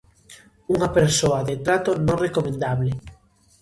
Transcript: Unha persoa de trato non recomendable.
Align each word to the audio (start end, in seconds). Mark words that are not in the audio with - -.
Unha 0.75 0.89
persoa 0.97 1.39
de 1.49 1.55
trato 1.65 1.89
non 2.07 2.21
recomendable. 2.25 2.91